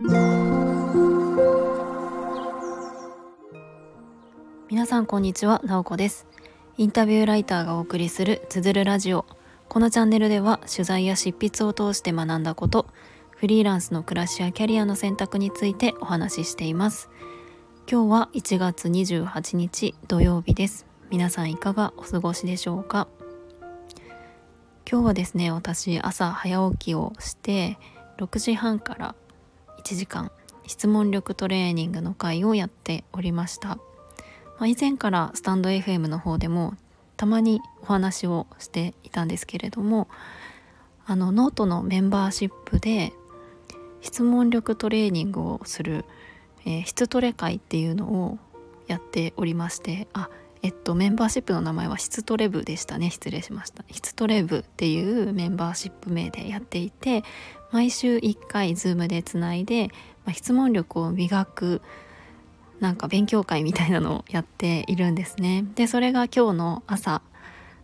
[0.00, 0.12] 皆
[4.86, 6.28] さんこんにちは、なおこです。
[6.76, 9.26] インタビューライターがお送りするつづるラジオ。
[9.68, 12.86] このチャンネルでは取材や執筆を通して学んだこと
[13.30, 17.10] フリーランスの暮らしやキャリアの選択についてお話ししています。
[17.90, 20.86] 今日は1月28日土曜日です。
[21.10, 23.08] 皆さんいかがお過ごしでしょうか？
[24.88, 27.80] 今日はですね私朝早起きをして
[28.18, 29.16] 6時半から
[29.88, 30.30] 1時間
[30.66, 33.78] 質問力トレーニングの会をやっておりました、ま
[34.60, 36.74] あ、以前からスタンド FM の方でも
[37.16, 40.06] たまにお話をしていたんですけれども
[41.06, 43.14] あのノートのメンバーシップで
[44.02, 46.04] 質問力トレーニングをする、
[46.66, 48.38] えー、質トレ会っていうのを
[48.88, 50.28] やっておりましてあ
[50.62, 53.10] えっとメンバーシップの名前は質トレ部でしたね。
[53.10, 53.84] 失礼しました。
[53.90, 57.22] 質トレ部っていうメンバーシップ名でやっていて
[57.70, 59.88] 毎週1回 Zoom でつないで、
[60.24, 61.82] まあ、質問力を磨く
[62.80, 65.64] なんか勉強会みたいなのをやっているんですね。
[65.74, 67.22] でそれが今日の朝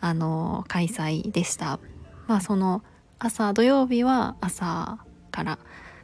[0.00, 1.78] あの開催でした。
[2.26, 2.82] まあその
[3.18, 4.98] 朝土曜日は朝
[5.30, 5.58] から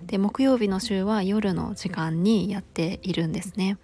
[0.06, 3.78] で木曜日の週は夜の時間にやっているんですね。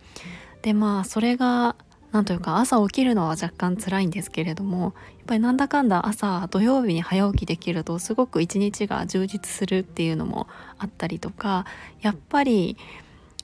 [0.62, 1.76] でまあそれが
[2.12, 4.92] なんというか朝起きるのは若干辛いんですけれどもやっ
[5.26, 11.66] ぱりなんだかんだ朝土曜日に早起きできるとすごく一日が充実するっていうのもあったりとか
[12.00, 12.76] やっぱり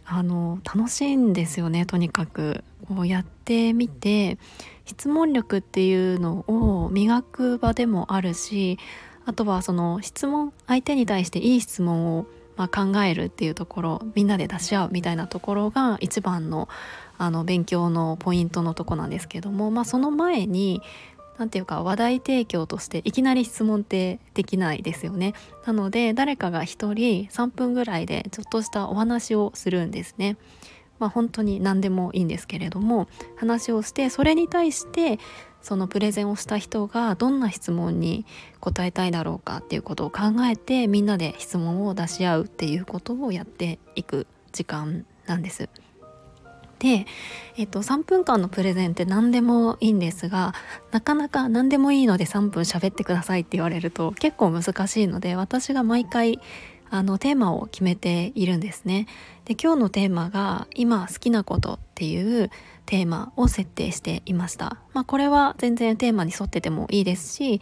[0.05, 2.64] あの楽しいんですよねとにかく。
[2.89, 4.39] こうやってみて
[4.84, 8.78] 質問力っていうのを磨く場でもあるし
[9.25, 16.69] あとはその質問相手に対していい質問をまあ、考えるっていうところみんなで出し合うみたいなところが一番の
[17.19, 20.83] あの勉強のポイントのとこなんですけども、まあ、その前に
[21.39, 25.34] 何て言うか話題提供としていきなり質問ってできないですよね。
[25.67, 26.94] なので誰かが1人
[27.31, 30.37] 3分ぐらいでちょっとしたお話をするんですね。
[30.98, 33.06] まあ本当に何でもいいんですけれども
[33.37, 35.19] 話をしてそれに対して
[35.60, 38.25] そのプレゼンをした人がどんな質問に
[38.60, 45.69] 答えたいだろうかっていうことを考えてみんなで質問を出し合うっていうことをやっていく時間なんです。
[46.86, 47.06] で、
[47.56, 50.54] えっと、3分間のプレゼンって何でもいいんですが
[50.92, 56.38] なかなか何でもいいので3分喋ってくださいって言われると結構難しいので私が毎回
[56.88, 59.08] あのテーマを決めているんですね。
[59.44, 62.50] で今日のテーマが「今好きなこと」っていう
[62.84, 64.78] テーマを設定していました。
[64.92, 67.60] まあ、これは全然テーマに沿っててもいいですし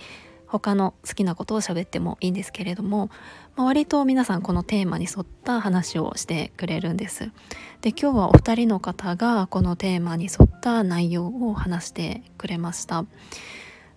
[0.60, 3.10] 他の好きなことを喋ってもいいんですけれども、
[3.56, 7.32] まあ、割と皆さんこのテーマに沿った話をしてくれるんです。
[7.80, 13.04] で今日はお二人の方がこのテーマに沿った内容を話してくれました。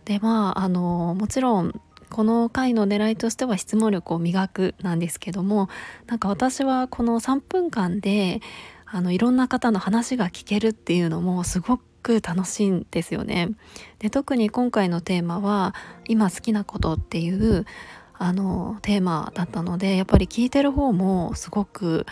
[0.06, 1.80] でまああのもちろん
[2.10, 5.70] この回の狙いとしては質問力を磨くなんですけども
[6.08, 8.42] なんか私はこの3分間で
[8.86, 11.84] あのいろんな方の話が聞けるっていうのもすごく
[12.16, 13.50] 楽しいんですよね。
[14.00, 15.76] で特に今回のテーマは
[16.08, 17.66] 「今好きなこと」っていう
[18.18, 22.06] あのテーマだったのでやっぱり聞いてる方もすごく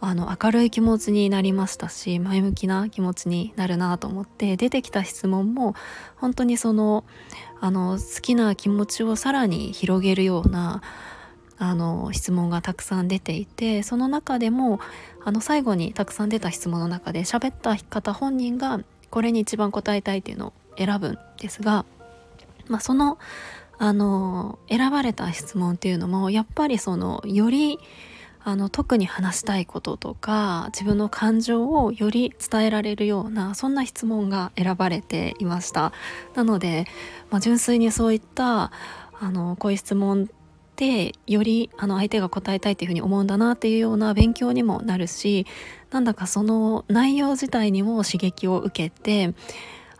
[0.00, 5.74] あの明るい気持ちになりましたし前向きな気持ちになるなと思って出てきた質問も
[6.16, 7.04] 本当にその
[7.60, 10.82] あの好きな気持ちをさらに広げるような
[11.58, 14.78] あの質問がたくさん出ていてその中でも
[15.24, 18.78] あの最後にたくさん出た質問の中で喋った方本人が
[19.10, 21.84] これに一番答えたいっていうのを選ぶんですが、
[22.68, 23.18] まあ、その
[23.80, 27.78] あの選ばれた質問っていうのもやっぱりそのより
[28.42, 35.92] あの特に話したいこととか自分の感情をより伝えられるようなそんな質問が選ばれていました。
[36.34, 36.86] なので、
[37.30, 38.72] まあ、純粋にそういった
[39.20, 40.30] あのこういう質問
[40.78, 45.44] てよりあの相手が答えたいっていうふうに思うんだなっていうような勉強にもなるし
[45.90, 49.34] なんだかその内容自体にも刺激を受けて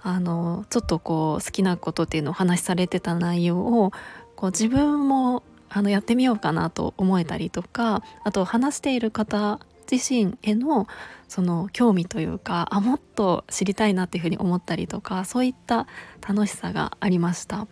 [0.03, 3.93] あのちょっとこう好きなことっていうのを話しされてた内容を
[4.37, 9.59] こう自分もあのやってみようかなと思えたりとかあと話している方
[9.91, 10.87] 自身への
[11.27, 15.89] その興味というかあもっと知りたいなっていうふうに思ったりとかそういった
[16.27, 17.67] 楽しさがありました。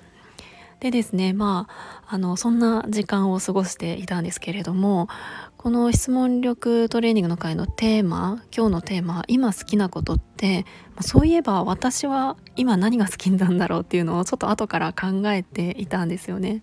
[0.81, 1.69] でですねま
[2.07, 5.09] ああのそんな時間を過ごしていたんですけれども
[5.57, 10.67] この質問力トレーニングの会のテーマ今日のテーマ「今好きなこと」って
[11.01, 16.63] そういえば私は今何が好きなんだろうっていうのをちょっと後から考えていたんですよね。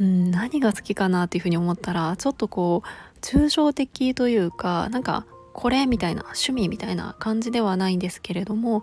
[0.00, 8.82] うん、何が好きかなっていうふうに思ったらちょっとこう抽象的というかなんかこれみたいな趣味みたいな感じではないんですけれども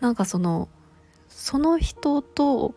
[0.00, 0.68] なんかその
[1.28, 2.74] その人と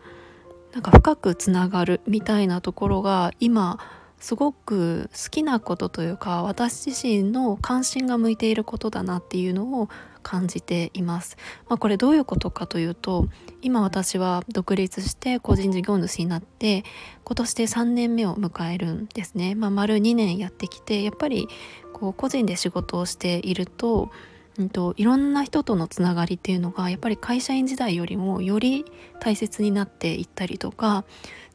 [0.72, 3.78] なんか深くつながるみたいなところが今
[4.20, 9.88] すごく好きなことというか私自身の関心が向いていることだなっていうのを
[10.22, 11.38] 感じています。
[11.68, 13.28] まあ、これどういうことかというと
[13.62, 16.84] 今私は独立して個人事業主になって
[17.24, 19.54] 今年で3年目を迎えるんですね。
[19.54, 21.48] まあ、丸2年やってきてやっぱり
[21.94, 24.10] こう個人で仕事をしていると
[24.58, 28.84] うんと、いろんな人とのつながりっていうのがやっぱり会社員時代よりもより
[29.20, 31.04] 大切になっていったりとか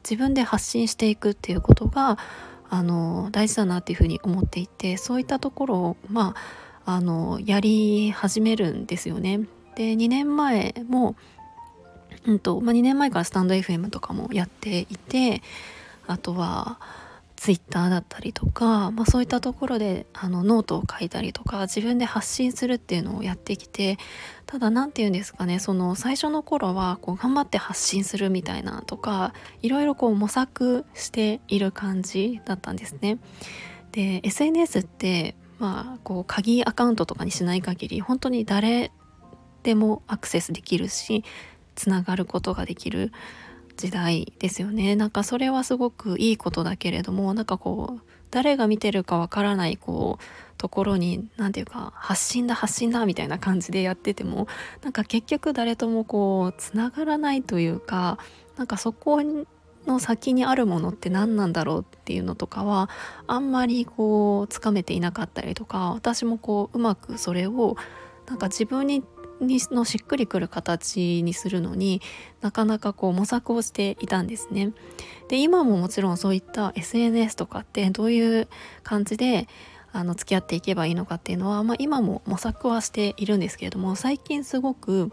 [0.08, 2.18] 自分で発信していくっていうことが
[2.68, 6.34] あの大事だなっていうふうに思っていてそういったところをま
[6.84, 9.40] ああのやり始めるんですよね。
[9.74, 11.16] で2年前も、
[12.24, 15.42] うんとまあ、2年前からスタンド FM とかもやっていて
[16.06, 16.78] あとは
[17.46, 23.98] ツイッターだったりとか、まあ、そういったところであのノートを書いたりとか自分で発信するっていうのをやってきて
[24.46, 29.32] ただ何て言うんですかねその最初の頃はこう頑張って発信するみたいなとか
[29.62, 33.20] いろいろこう模索している感じだったんですね。
[33.92, 38.90] で SNS ってまあこう鍵アカウントとかにしない限り本当に誰
[39.62, 41.22] でもアクセスできるし
[41.76, 43.12] つながることができる
[43.76, 44.96] 時代ですよね。
[44.96, 50.24] なんかそれはすごくいいことだけれどもなんかこう誰が見てるかわからないこう
[50.58, 54.48] ところに何て言うか発信だ発信だみたいな感じでやってても
[54.82, 58.18] なんか結局誰ともこうつながらないというか
[58.56, 59.20] なんかそこ
[59.86, 62.90] の先にあるものって何なんだろうっていうのとかは
[63.26, 67.76] あんまりこうつかめていなかったりとか私もこううまくそれを
[68.26, 69.04] なんか自分に
[69.40, 72.00] にのしっくりくる形にするのに
[72.40, 74.72] なかなかこう模索をしていたんですね。
[75.28, 78.48] で今ももちろんそういった SNS とかってどういう
[78.82, 79.48] 感じで
[79.92, 85.10] あの付き合っていけばいいのかっていうのは、まあ、今も模索はしているんですけれども最近すごく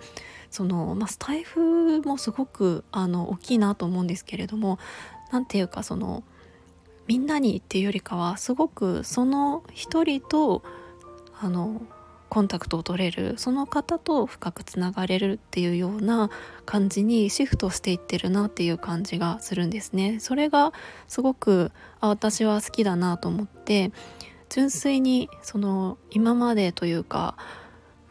[0.51, 4.79] その、まあ、スタイフもすごくあの大きいなと思うんですけれども
[5.31, 6.23] 何て言うかその
[7.07, 10.63] みんなにっていうよりかはすごくその一人と
[11.39, 11.81] あの
[12.33, 16.31] コンタクトを取れるその方と深くつながれるっていうような
[16.65, 20.19] 感じにシフトしていってるなっていう感じがするんですね。
[20.19, 20.73] それが
[21.07, 23.91] すごくあ私は好きだなと思って
[24.49, 27.37] 純粋にその今までというか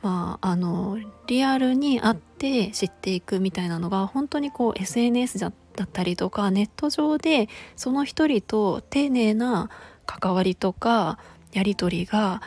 [0.02, 5.52] まああのリアルに会って知っていくみたいなのが本当にこう SNS だっ
[5.92, 9.69] たりとかネット上でその一人と丁寧な
[10.06, 11.19] 関わりとか
[11.52, 12.40] やり取りが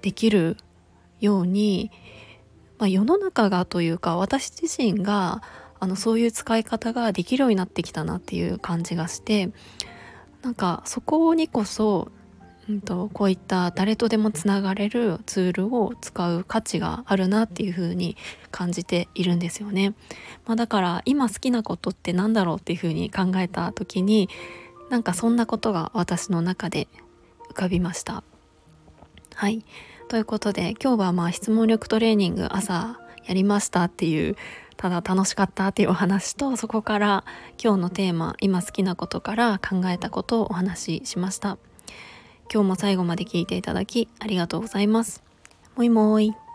[0.00, 0.56] できる
[1.20, 1.90] ように、
[2.78, 5.42] まあ、世の中がというか私自身が
[5.78, 9.50] あのそういう使い方ができるようになってきたなっていう感じがして
[10.42, 12.10] なんかそこにこそ、
[12.68, 18.16] うんと、こういった誰とでもつながれるツールを使う価値があるなっていうふうに
[18.50, 19.94] 感じているんですよね。
[20.46, 24.28] まあ、だから今好きなことって何だろうっていうふうに考えた時に
[24.88, 26.88] なんかそんなことが私の中で
[27.50, 28.22] 浮かびました。
[29.34, 29.64] はい
[30.10, 34.34] ということで今日はまあ質問力トレーニング朝やりましたっていう
[34.76, 37.24] ただ楽しかったっていうお話とそこから
[37.62, 41.58] 今日のテーマ今好きなことから考えたことをお話ししました。
[42.52, 45.22] 今日も最後まで聞いていただきありがとうございます。
[45.76, 46.49] もいもーい。